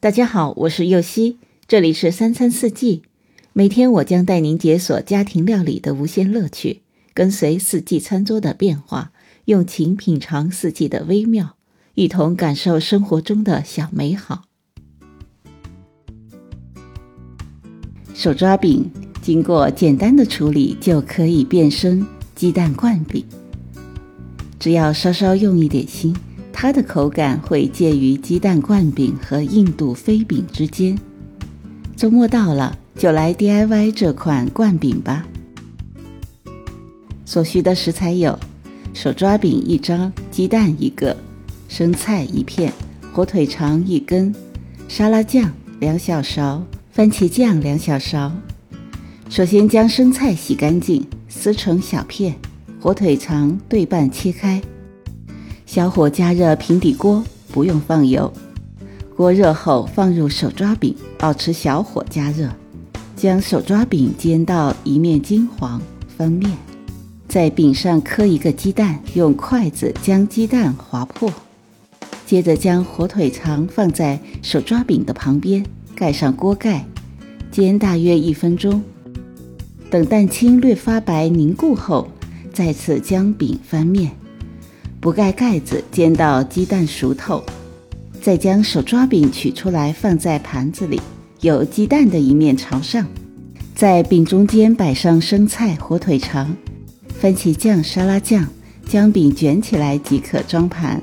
[0.00, 3.02] 大家好，我是右希，这里是三餐四季。
[3.52, 6.82] 每天我将带您解锁家庭料理的无限乐趣，
[7.12, 9.10] 跟随四季餐桌的变化，
[9.46, 11.56] 用情品尝四季的微妙，
[11.94, 14.44] 一同感受生活中的小美好。
[18.14, 18.88] 手抓饼
[19.20, 22.06] 经过简单的处理就可以变身
[22.36, 23.24] 鸡蛋灌饼，
[24.60, 26.14] 只要稍稍用一点心。
[26.60, 30.98] 它的口感会介于鸡蛋灌饼和印度飞饼之间。
[31.94, 35.24] 周末到了，就来 DIY 这款灌饼吧。
[37.24, 38.36] 所需的食材有：
[38.92, 41.16] 手抓饼一张、鸡蛋一个、
[41.68, 42.72] 生菜一片、
[43.12, 44.34] 火腿肠一根、
[44.88, 48.32] 沙拉酱两小勺、番茄酱两小勺。
[49.30, 52.32] 首先将生菜洗干净，撕成小片；
[52.80, 54.60] 火腿肠对半切开。
[55.68, 57.22] 小火加热平底锅，
[57.52, 58.32] 不用放油。
[59.14, 62.48] 锅热后放入手抓饼，保持小火加热，
[63.14, 65.78] 将手抓饼煎到一面金黄，
[66.16, 66.50] 翻面。
[67.28, 71.30] 在饼上磕一个鸡蛋，用筷子将鸡蛋划破。
[72.24, 75.62] 接着将火腿肠放在手抓饼的旁边，
[75.94, 76.86] 盖上锅盖，
[77.50, 78.82] 煎大约一分钟。
[79.90, 82.08] 等蛋清略发白凝固后，
[82.54, 84.10] 再次将饼翻面。
[85.00, 87.44] 不盖盖子，煎到鸡蛋熟透，
[88.20, 91.00] 再将手抓饼取出来放在盘子里，
[91.40, 93.06] 有鸡蛋的一面朝上，
[93.76, 96.56] 在饼中间摆上生菜、火腿肠、
[97.20, 98.44] 番茄酱、沙拉酱，
[98.88, 101.00] 将饼卷起来即可装盘。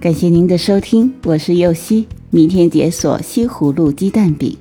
[0.00, 4.56] 感谢您的收听，我是右西，明天解锁西葫芦鸡蛋饼。